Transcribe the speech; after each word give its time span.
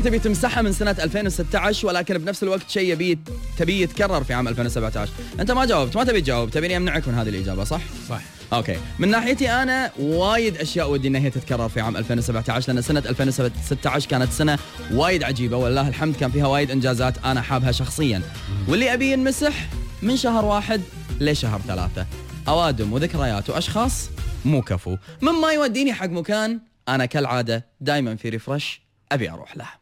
تبي 0.00 0.18
تمسحها 0.18 0.62
من 0.62 0.72
سنة 0.72 0.90
2016 0.90 1.88
ولكن 1.88 2.18
بنفس 2.18 2.42
الوقت 2.42 2.70
شيء 2.70 2.92
يبي 2.92 3.18
تبي 3.58 3.80
يتكرر 3.80 4.24
في 4.24 4.34
عام 4.34 4.48
2017 4.48 5.12
أنت 5.40 5.50
ما 5.50 5.64
جاوبت 5.64 5.96
ما 5.96 6.04
تبي 6.04 6.20
تجاوب 6.20 6.50
تبيني 6.50 6.76
أمنعك 6.76 7.08
من 7.08 7.14
هذه 7.14 7.28
الإجابة 7.28 7.64
صح؟ 7.64 7.80
صح. 8.08 8.20
أوكي. 8.52 8.76
من 8.98 9.08
ناحيتي 9.08 9.50
أنا 9.50 9.90
وايد 9.98 10.56
أشياء 10.56 10.90
ودي 10.90 11.08
إنها 11.08 11.20
هي 11.20 11.30
تتكرر 11.30 11.68
في 11.68 11.80
عام 11.80 11.96
2017 11.96 12.72
لأن 12.72 12.82
سنة 12.82 13.02
2016 13.06 14.08
كانت 14.08 14.32
سنة 14.32 14.58
وايد 14.92 15.22
عجيبة 15.22 15.56
ولله 15.56 15.88
الحمد 15.88 16.16
كان 16.16 16.30
فيها 16.30 16.46
وايد 16.46 16.70
إنجازات 16.70 17.18
أنا 17.24 17.40
حابها 17.42 17.72
شخصيا. 17.72 18.22
واللي 18.68 18.94
أبي 18.94 19.12
ينمسح 19.12 19.68
من 20.02 20.16
شهر 20.16 20.44
واحد 20.44 20.82
لشهر 21.20 21.60
ثلاثة. 21.60 22.06
أوادم 22.48 22.92
وذكريات 22.92 23.50
وأشخاص 23.50 24.10
مو 24.44 24.62
كفو. 24.62 24.96
مما 25.22 25.52
يوديني 25.52 25.92
حق 25.92 26.08
مكان 26.08 26.60
أنا 26.88 27.06
كالعادة 27.06 27.66
دائما 27.80 28.16
في 28.16 28.28
ريفرش 28.28 28.80
أبي 29.12 29.30
أروح 29.30 29.56
له. 29.56 29.79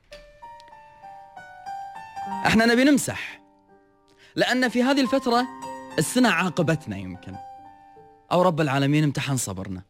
إحنا 2.47 2.67
نبي 2.67 2.85
نمسح. 2.85 3.41
لأن 4.37 4.69
في 4.69 4.83
هذه 4.83 5.01
الفترة 5.01 5.47
السنة 5.99 6.29
عاقبتنا 6.29 6.97
يمكن. 6.97 7.35
أو 8.33 8.43
رب 8.43 8.61
العالمين 8.61 9.05
امتحن 9.05 9.37
صبرنا. 9.37 9.83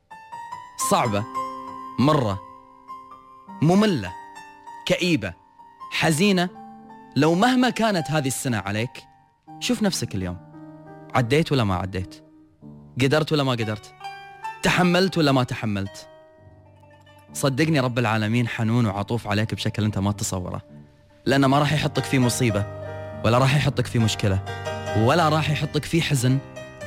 صعبة 0.90 1.24
مرة 1.98 2.40
مملة 3.62 4.12
كئيبة 4.86 5.34
حزينة. 5.92 6.48
لو 7.16 7.34
مهما 7.34 7.70
كانت 7.70 8.10
هذه 8.10 8.26
السنة 8.28 8.58
عليك 8.58 9.04
شوف 9.60 9.82
نفسك 9.82 10.14
اليوم. 10.14 10.38
عديت 11.14 11.52
ولا 11.52 11.64
ما 11.64 11.74
عديت؟ 11.74 12.24
قدرت 13.00 13.32
ولا 13.32 13.42
ما 13.42 13.52
قدرت؟ 13.52 13.94
تحملت 14.62 15.18
ولا 15.18 15.32
ما 15.32 15.44
تحملت؟ 15.44 16.08
صدقني 17.32 17.80
رب 17.80 17.98
العالمين 17.98 18.48
حنون 18.48 18.86
وعطوف 18.86 19.26
عليك 19.26 19.54
بشكل 19.54 19.84
أنت 19.84 19.98
ما 19.98 20.12
تتصوره. 20.12 20.77
لأنه 21.28 21.46
ما 21.46 21.58
راح 21.58 21.72
يحطك 21.72 22.04
في 22.04 22.18
مصيبة 22.18 22.64
ولا 23.24 23.38
راح 23.38 23.56
يحطك 23.56 23.86
في 23.86 23.98
مشكلة 23.98 24.40
ولا 24.96 25.28
راح 25.28 25.50
يحطك 25.50 25.84
في 25.84 26.02
حزن 26.02 26.38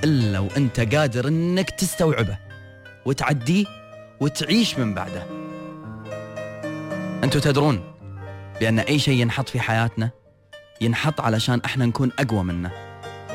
إلا 0.04 0.40
وأنت 0.40 0.80
قادر 0.80 1.28
إنك 1.28 1.70
تستوعبه 1.70 2.38
وتعديه 3.06 3.66
وتعيش 4.20 4.78
من 4.80 4.94
بعده. 4.94 5.24
أنتم 7.24 7.40
تدرون 7.40 7.84
بأن 8.60 8.80
أي 8.80 9.00
شيء 9.00 9.22
ينحط 9.22 9.50
في 9.50 9.60
حياتنا 9.60 10.10
ينحط 10.82 11.22
علشان 11.22 11.62
إحنا 11.66 11.86
نكون 11.86 12.12
أقوى 12.20 12.44
منه. 12.44 12.72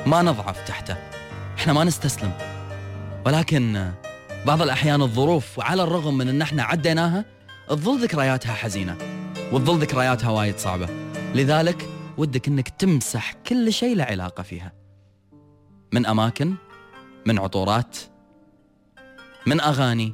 ما 0.06 0.22
نضعف 0.22 0.68
تحته. 0.68 0.96
إحنا 1.58 1.72
ما 1.72 1.84
نستسلم. 1.84 2.32
ولكن 3.26 3.90
بعض 4.46 4.62
الأحيان 4.62 5.02
الظروف 5.02 5.58
وعلى 5.58 5.82
الرغم 5.82 6.18
من 6.18 6.28
إن 6.28 6.42
إحنا 6.42 6.62
عديناها 6.62 7.24
تظل 7.68 8.02
ذكرياتها 8.02 8.52
حزينة 8.52 9.15
وتظل 9.52 9.78
ذكرياتها 9.78 10.30
وايد 10.30 10.58
صعبة. 10.58 10.88
لذلك 11.34 11.88
ودك 12.18 12.48
إنك 12.48 12.68
تمسح 12.68 13.32
كل 13.32 13.72
شيء 13.72 13.96
له 13.96 14.04
علاقة 14.04 14.42
فيها. 14.42 14.72
من 15.92 16.06
أماكن 16.06 16.54
من 17.26 17.38
عطورات 17.38 17.96
من 19.46 19.60
أغاني 19.60 20.12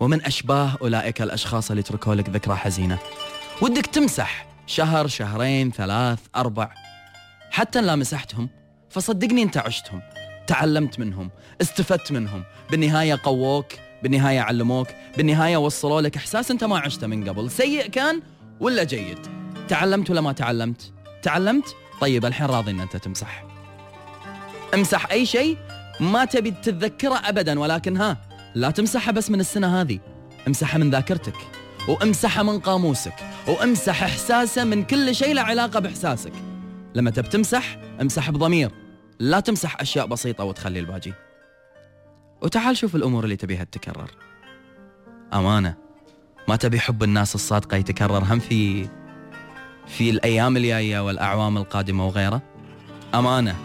ومن 0.00 0.22
أشباه 0.22 0.78
أولئك 0.82 1.22
الأشخاص 1.22 1.70
اللي 1.70 1.82
تركوا 1.82 2.14
لك 2.14 2.28
ذكرى 2.30 2.56
حزينة 2.56 2.98
ودك 3.62 3.86
تمسح 3.86 4.46
شهر 4.66 5.06
شهرين 5.06 5.70
ثلاث 5.70 6.18
أربع 6.36 6.74
حتى 7.50 7.82
لا 7.82 7.96
مسحتهم 7.96 8.48
فصدقني 8.90 9.42
أنت 9.42 9.56
عشتهم 9.56 10.02
تعلمت 10.46 10.98
منهم 10.98 11.30
استفدت 11.60 12.12
منهم 12.12 12.44
بالنهاية 12.70 13.18
قووك 13.24 13.72
بالنهاية 14.02 14.40
علموك 14.40 14.88
بالنهاية 15.16 15.56
وصلوا 15.56 16.00
لك 16.00 16.16
إحساس 16.16 16.50
أنت 16.50 16.64
ما 16.64 16.78
عشته 16.78 17.06
من 17.06 17.28
قبل. 17.28 17.50
سيء 17.50 17.86
كان 17.86 18.22
ولا 18.60 18.84
جيد؟ 18.84 19.18
تعلمت 19.68 20.10
ولا 20.10 20.20
ما 20.20 20.32
تعلمت؟ 20.32 20.92
تعلمت؟ 21.22 21.76
طيب 22.00 22.24
الحين 22.24 22.46
راضي 22.46 22.70
إن 22.70 22.80
أنت 22.80 22.96
تمسح. 22.96 23.44
امسح 24.74 25.10
أي 25.10 25.26
شيء 25.26 25.56
ما 26.00 26.24
تبي 26.24 26.50
تتذكره 26.50 27.20
ابدا 27.24 27.60
ولكن 27.60 27.96
ها 27.96 28.16
لا 28.54 28.70
تمسحها 28.70 29.12
بس 29.12 29.30
من 29.30 29.40
السنة 29.40 29.80
هذه. 29.80 29.98
امسحها 30.46 30.78
من 30.78 30.90
ذاكرتك 30.90 31.36
وامسحها 31.88 32.42
من 32.42 32.60
قاموسك 32.60 33.14
وامسح 33.48 34.02
إحساسه 34.02 34.64
من 34.64 34.84
كل 34.84 35.14
شيء 35.14 35.34
له 35.34 35.42
علاقة 35.42 35.80
بإحساسك. 35.80 36.32
لما 36.94 37.10
تب 37.10 37.28
تمسح 37.28 37.78
امسح 38.00 38.30
بضمير. 38.30 38.70
لا 39.18 39.40
تمسح 39.40 39.80
أشياء 39.80 40.06
بسيطة 40.06 40.44
وتخلي 40.44 40.78
الباقي. 40.78 41.12
وتعال 42.42 42.76
شوف 42.76 42.96
الأمور 42.96 43.24
اللي 43.24 43.36
تبيها 43.36 43.64
تتكرر. 43.64 44.10
أمانة 45.34 45.74
ما 46.48 46.56
تبي 46.56 46.80
حب 46.80 47.02
الناس 47.02 47.34
الصادقة 47.34 47.76
يتكرر 47.76 48.24
هم 48.24 48.38
في 48.38 48.88
في 49.86 50.10
الأيام 50.10 50.56
الجاية 50.56 51.06
والأعوام 51.06 51.56
القادمة 51.56 52.06
وغيره؟ 52.06 52.42
أمانة 53.14 53.56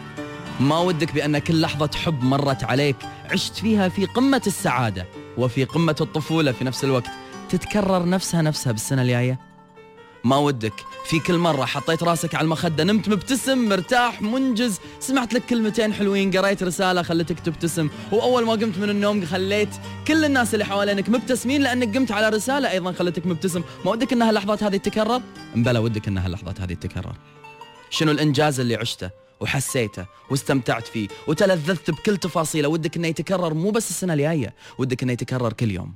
ما 0.59 0.79
ودك 0.79 1.13
بأن 1.13 1.37
كل 1.37 1.61
لحظة 1.61 1.89
حب 2.05 2.23
مرت 2.23 2.63
عليك 2.63 2.95
عشت 3.31 3.53
فيها 3.55 3.89
في 3.89 4.05
قمة 4.05 4.41
السعادة 4.47 5.05
وفي 5.37 5.63
قمة 5.63 5.95
الطفولة 6.01 6.51
في 6.51 6.63
نفس 6.63 6.83
الوقت 6.83 7.09
تتكرر 7.49 8.09
نفسها 8.09 8.41
نفسها 8.41 8.71
بالسنة 8.71 9.01
الجاية؟ 9.01 9.39
ما 10.23 10.37
ودك. 10.37 10.73
في 11.05 11.19
كل 11.19 11.37
مرة 11.37 11.65
حطيت 11.65 12.03
راسك 12.03 12.35
على 12.35 12.45
المخدة 12.45 12.83
نمت 12.83 13.09
مبتسم 13.09 13.69
مرتاح 13.69 14.21
منجز. 14.21 14.79
سمعت 14.99 15.33
لك 15.33 15.45
كلمتين 15.45 15.93
حلوين 15.93 16.37
قريت 16.37 16.63
رسالة 16.63 17.01
خلتك 17.01 17.39
تبتسم. 17.39 17.89
وأول 18.11 18.45
ما 18.45 18.51
قمت 18.51 18.77
من 18.77 18.89
النوم 18.89 19.25
خليت 19.25 19.69
كل 20.07 20.25
الناس 20.25 20.53
اللي 20.53 20.65
حوالينك 20.65 21.09
مبتسمين 21.09 21.61
لأنك 21.61 21.97
قمت 21.97 22.11
على 22.11 22.29
رسالة 22.29 22.71
أيضا 22.71 22.91
خلتك 22.91 23.25
مبتسم. 23.25 23.63
ما 23.85 23.91
ودك 23.91 24.13
أن 24.13 24.21
هاللحظات 24.21 24.63
هذه 24.63 24.77
تتكرر؟ 24.77 25.21
مبلا 25.55 25.79
ودك 25.79 26.07
أن 26.07 26.17
هاللحظات 26.17 26.61
هذه 26.61 26.73
تتكرر. 26.73 27.15
شنو 27.89 28.11
الإنجاز 28.11 28.59
اللي 28.59 28.75
عشته 28.75 29.09
وحسيته 29.39 30.05
واستمتعت 30.29 30.87
فيه 30.87 31.07
وتلذذت 31.27 31.91
بكل 31.91 32.17
تفاصيله؟ 32.17 32.67
ودك 32.67 32.97
إنه 32.97 33.07
يتكرر 33.07 33.53
مو 33.53 33.71
بس 33.71 33.89
السنة 33.89 34.13
الجاية 34.13 34.55
ودك 34.77 35.03
إنه 35.03 35.11
يتكرر 35.11 35.53
كل 35.53 35.71
يوم. 35.71 35.95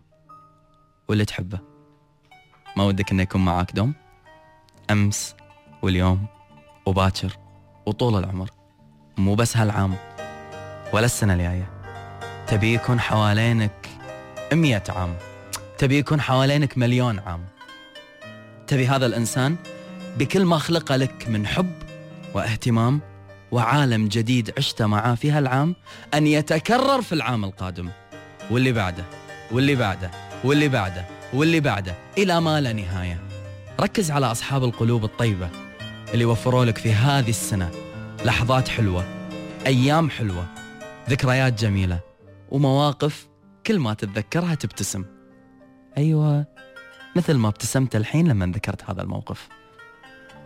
واللي 1.08 1.26
تحبه. 1.26 1.60
ما 2.78 2.84
ودك 2.84 3.12
إنه 3.12 3.24
يكون 3.24 3.46
معاك 3.46 3.72
دوم؟ 3.72 3.94
أمس 4.92 5.36
واليوم 5.82 6.26
وباكر 6.86 7.38
وطول 7.86 8.20
العمر 8.20 8.50
مو 9.18 9.36
بس 9.36 9.58
هالعام 9.58 9.96
ولا 10.94 11.06
السنة 11.06 11.34
الجاية. 11.34 11.70
تبي 12.48 12.74
يكون 12.74 13.00
حوالينك 13.00 13.90
مية 14.54 14.84
عام 14.90 15.16
تبي 15.78 15.98
يكون 15.98 16.22
حوالينك 16.22 16.78
مليون 16.78 17.20
عام. 17.20 17.46
تبي 18.68 18.88
هذا 18.88 19.06
الإنسان 19.06 19.56
بكل 20.18 20.46
ما 20.46 20.58
خلق 20.58 20.92
لك 20.92 21.28
من 21.30 21.48
حب 21.48 21.72
واهتمام 22.34 23.02
وعالم 23.52 24.08
جديد 24.08 24.54
عشت 24.58 24.82
معاه 24.82 25.16
في 25.16 25.32
هالعام 25.32 25.76
أن 26.14 26.28
يتكرر 26.28 27.02
في 27.02 27.16
العام 27.16 27.46
القادم. 27.46 27.90
واللي 28.52 28.72
بعده 28.72 29.04
واللي 29.52 29.76
بعده 29.76 30.12
واللي 30.44 30.68
بعده 30.68 31.06
واللي 31.34 31.60
بعده 31.60 31.96
إلى 32.18 32.42
ما 32.42 32.62
لا 32.62 32.74
نهاية. 32.74 33.31
ركز 33.82 34.12
على 34.12 34.32
أصحاب 34.32 34.64
القلوب 34.64 35.04
الطيبة 35.04 35.50
اللي 36.14 36.26
وفروا 36.26 36.66
لك 36.66 36.78
في 36.78 36.94
هذه 36.94 37.30
السنة 37.30 37.72
لحظات 38.26 38.68
حلوة 38.68 39.06
أيام 39.68 40.10
حلوة 40.10 40.46
ذكريات 41.10 41.62
جميلة 41.62 42.00
ومواقف 42.50 43.28
كل 43.66 43.80
ما 43.80 43.94
تتذكرها 43.94 44.56
تبتسم. 44.56 45.06
أيوة 45.98 46.46
مثل 47.16 47.34
ما 47.34 47.48
ابتسمت 47.48 47.96
الحين 47.96 48.28
لما 48.28 48.46
ذكرت 48.46 48.90
هذا 48.90 49.02
الموقف. 49.02 49.48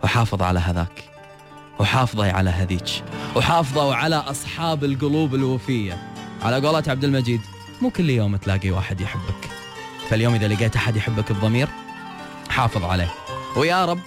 وحافظ 0.04 0.42
على 0.42 0.58
هذاك 0.58 1.04
وحافظي 1.80 2.30
على 2.30 2.50
هذيك 2.50 3.04
وحافظوا 3.36 3.94
على 3.94 4.16
أصحاب 4.16 4.84
القلوب 4.84 5.34
الوفية. 5.34 6.12
على 6.42 6.66
قولة 6.66 6.84
عبد 6.88 7.04
المجيد 7.04 7.40
مو 7.82 7.90
كل 7.90 8.10
يوم 8.10 8.36
تلاقي 8.36 8.70
واحد 8.70 9.00
يحبك. 9.00 9.48
فاليوم 10.08 10.34
إذا 10.34 10.48
لقيت 10.48 10.76
أحد 10.76 10.96
يحبك 10.96 11.32
بضمير 11.32 11.68
حافظ 12.48 12.84
عليه. 12.84 13.25
ويا 13.56 13.84
رب 13.84 13.98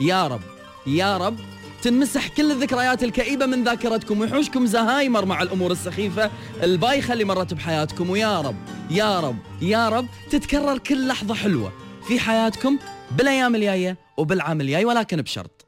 يا 0.00 0.26
رب 0.26 0.40
يا 0.86 1.16
رب 1.16 1.36
تنمسح 1.82 2.28
كل 2.28 2.50
الذكريات 2.50 3.02
الكئيبة 3.02 3.46
من 3.46 3.64
ذاكرتكم 3.64 4.20
ويحوشكم 4.20 4.66
زهايمر 4.66 5.24
مع 5.24 5.42
الأمور 5.42 5.72
السخيفة 5.72 6.30
البايخة 6.62 7.12
اللي 7.12 7.24
مرت 7.24 7.54
بحياتكم. 7.54 8.10
ويا 8.10 8.40
رب 8.40 8.56
يا 8.90 9.20
رب 9.20 9.36
يا 9.62 9.88
رب 9.88 10.06
تتكرر 10.30 10.78
كل 10.78 11.08
لحظة 11.08 11.34
حلوة 11.34 11.72
في 12.08 12.20
حياتكم 12.20 12.78
بالأيام 13.10 13.54
الجاية 13.54 13.96
وبالعام 14.16 14.60
الجاي 14.60 14.84
ولكن 14.84 15.22
بشرط 15.22 15.66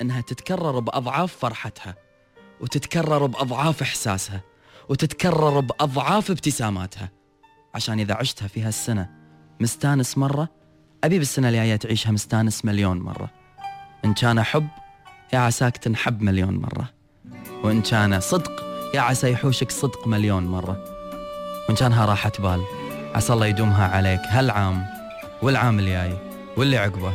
إنها 0.00 0.20
تتكرر 0.20 0.78
بأضعاف 0.78 1.36
فرحتها 1.36 1.94
وتتكرر 2.60 3.26
بأضعاف 3.26 3.82
إحساسها 3.82 4.40
وتتكرر 4.88 5.60
بأضعاف 5.60 6.30
ابتساماتها. 6.30 7.10
عشان 7.74 8.00
إذا 8.00 8.14
عشتها 8.14 8.48
في 8.48 8.62
هالسنة 8.62 9.10
مستانس 9.60 10.18
مره 11.06 11.10
أبي 11.10 11.18
بالسنة 11.18 11.48
الجايه 11.48 11.76
تعيشها 11.76 12.10
مستانس 12.10 12.64
مليون 12.64 12.98
مرة. 12.98 13.30
إن 14.04 14.14
كان 14.14 14.42
حب 14.42 14.68
يا 15.32 15.38
عساك 15.38 15.76
تنحب 15.76 16.22
مليون 16.22 16.56
مرة. 16.56 16.90
وإن 17.62 17.82
كان 17.82 18.20
صدق 18.20 18.52
يا 18.94 19.00
عسى 19.00 19.32
يحوشك 19.32 19.70
صدق 19.70 20.08
مليون 20.08 20.46
مرة. 20.46 20.84
وإن 21.68 21.76
كانها 21.76 22.06
راحة 22.06 22.32
بال 22.38 22.62
عسى 23.14 23.32
الله 23.32 23.46
يدومها 23.46 23.88
عليك. 23.88 24.20
هالعام 24.28 24.86
والعام 25.42 25.78
الجاي 25.78 26.18
واللي 26.56 26.78
عقبه 26.78 27.12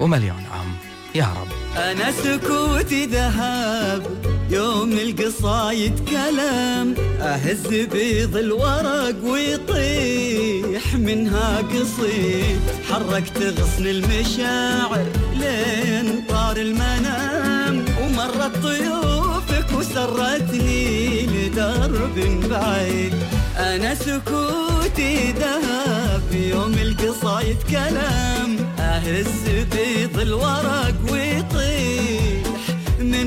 ومليون 0.00 0.44
عام. 0.52 0.76
يا 1.14 1.24
رب. 1.24 1.78
أنا 1.78 2.10
سكوتي 2.12 3.06
ذهب 3.06 4.33
يوم 4.50 4.92
القصايد 4.92 6.08
كلام 6.10 6.94
أهز 7.20 7.66
بيض 7.66 8.36
الورق 8.36 9.14
ويطيح 9.24 10.94
منها 10.94 11.58
قصيد. 11.58 12.60
حركت 12.90 13.38
غصن 13.38 13.86
المشاعر 13.86 15.06
لين 15.40 16.24
طار 16.28 16.56
المنام 16.56 17.84
ومرت 18.02 18.56
طيوفك 18.62 19.66
وسرتني 19.78 21.26
لدرب 21.26 22.14
بعيد. 22.50 23.14
أنا 23.56 23.94
سكوتي 23.94 25.32
ذهب 25.32 26.22
يوم 26.32 26.74
القصايد 26.74 27.56
كلام 27.70 28.56
أهز 28.78 29.48
بيض 29.72 30.20
الورق 30.20 30.94
ويطيح. 31.12 32.13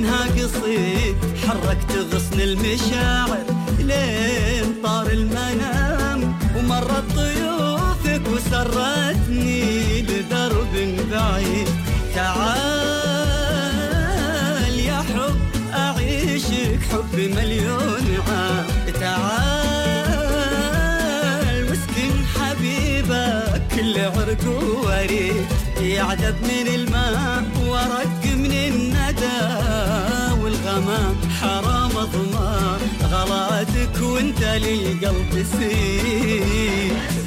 منها 0.07 0.23
قصيد 0.25 1.15
حركت 1.47 1.91
غصن 2.13 2.39
المشاعر 2.41 3.45
لين 3.79 4.75
طار 4.83 5.07
المنام. 5.07 6.39
ومرت 6.55 7.13
ضيوفك 7.15 8.21
وسرتني 8.33 10.01
لدرب 10.01 10.73
بعيد. 11.11 11.67
تعال 12.15 12.39
يا 14.79 14.95
حب 14.95 15.35
أعيشك 15.73 16.79
حب 16.91 17.15
مليون 17.15 18.05
عام. 18.27 18.65
تعال 18.99 19.67
واسكن 21.69 22.13
حبيبك 22.35 23.61
كل 23.75 23.99
عرق 23.99 24.43
وريد 24.85 25.45
يعذب 25.81 26.35
من 26.43 26.67
الماء 26.75 27.43
ورق 27.67 28.23
من 28.25 28.51
الندى 28.51 28.96
والغمام 30.41 31.15
حرام 31.41 31.91
ضمان 31.91 32.79
غلاتك 33.11 34.01
وانت 34.01 34.43
للقلب 34.43 35.45
سيد 35.59 37.26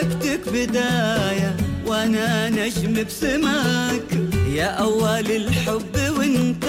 عشقتك 0.00 0.40
بداية 0.52 1.56
وأنا 1.86 2.48
نجم 2.48 3.04
بسماك. 3.04 4.08
يا 4.52 4.64
أول 4.64 5.30
الحب 5.30 5.96
وأنت 6.18 6.64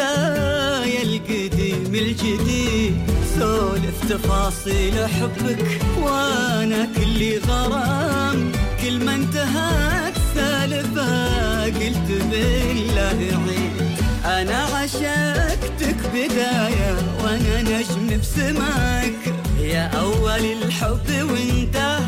يا 0.86 1.04
القديم 1.04 1.96
الجديد. 1.96 2.96
سولف 3.40 3.98
تفاصيل 4.10 4.94
حبك 5.08 5.66
وأنا 6.02 6.88
كلي 6.96 7.38
غرام. 7.38 8.52
كل 8.84 9.06
ما 9.06 9.16
انتهت 9.16 10.14
سالفة 10.36 11.66
قلت 11.66 12.10
بالله 12.32 13.20
عيد. 13.48 13.92
أنا 14.26 14.64
عشقتك 14.64 15.98
بداية 16.14 16.96
وأنا 17.24 17.62
نجم 17.62 18.20
بسماك. 18.20 19.14
يا 19.62 19.88
أول 19.88 20.46
الحب 20.64 21.08
وأنت 21.32 21.76
يا 21.76 22.01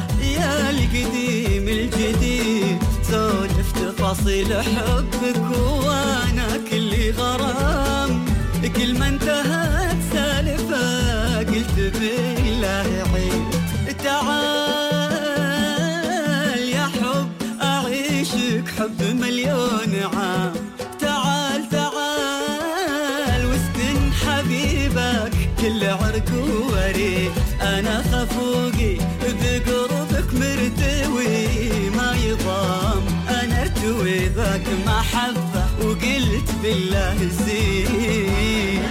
القديم 0.69 1.65
الجديد. 1.67 2.77
سولف 3.11 3.69
تفاصيل 3.71 4.49
حبك 4.53 5.57
وأنا 5.57 6.47
كل 6.71 6.91
غرام. 7.17 8.11
كل 8.75 8.91
ما 8.99 9.07
انتهت 9.07 9.97
سالفة 10.13 10.83
قلت 11.39 11.77
بالله 11.99 12.89
عيد. 13.13 13.47
تعال 14.03 14.43
يا 16.69 16.85
حب 16.87 17.29
أعيشك 17.61 18.67
حب 18.79 18.99
مليون 19.21 19.93
عام. 20.13 20.52
أنا 33.93 34.01
ارتوي 34.01 34.27
ذاك 34.27 34.67
محبة 34.85 35.65
وقلت 35.81 36.49
بالله 36.63 37.17
زين. 37.45 38.83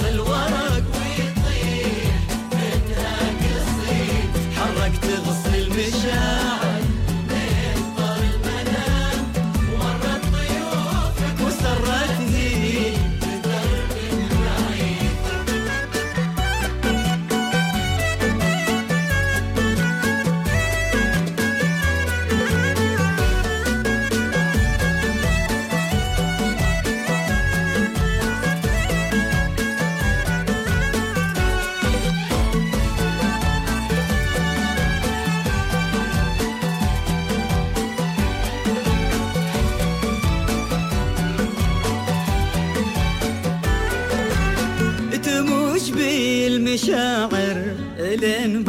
الورق 0.00 0.13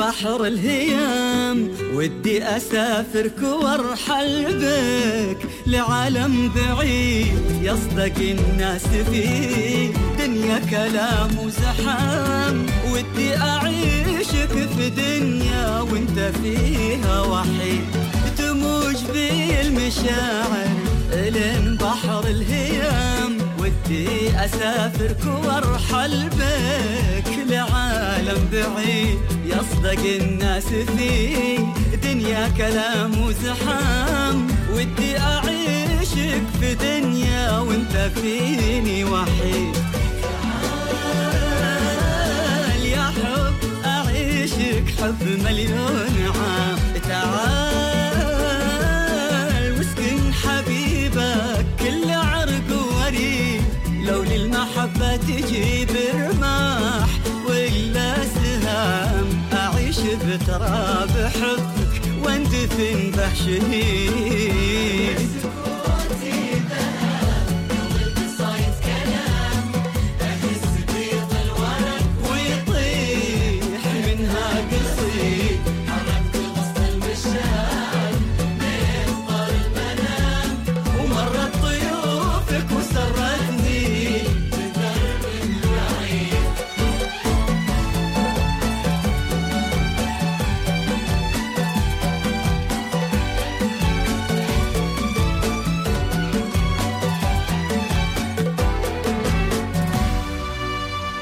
بحر 0.06 0.46
الهيام 0.46 1.70
ودي 1.94 2.44
أسافرك 2.44 3.42
وأرحل 3.42 4.46
بك 4.62 5.38
لعالم 5.68 6.52
بعيد 6.56 7.62
يصدق 7.62 8.18
الناس 8.20 8.88
فيه. 8.88 9.94
دنيا 10.20 10.60
كلام 10.70 11.30
وزحام 11.40 12.66
ودي 12.92 13.38
أعيشك 13.38 14.70
في 14.78 14.90
دنيا 14.90 15.80
وانت 15.80 16.20
فيها 16.20 17.22
وحيد. 17.22 17.86
تموج 18.38 18.96
بي 19.14 19.62
المشاعر 19.62 20.70
لين 21.14 21.78
بحر 21.78 22.28
الهيام 22.28 23.38
ودي 23.60 24.30
أسافرك 24.46 25.26
وأرحل 25.44 26.30
بك. 26.30 27.15
لعالم 28.36 28.48
بعيد 28.52 29.20
يصدق 29.46 30.04
الناس 30.22 30.68
فيه 30.98 31.60
دنيا 32.04 32.50
كلام 32.58 33.22
وزحام. 33.22 34.48
ودي 34.74 35.20
أعيشك 35.20 36.44
في 36.60 36.76
دنيا 36.76 37.60
وانت 37.60 38.12
فيني 38.16 39.04
وحيد. 39.04 39.76
تعال 41.62 42.86
يا 42.86 43.04
حب 43.04 43.54
أعيشك 43.86 44.84
حب 45.00 45.24
مليون. 45.44 46.15
her 63.34 64.45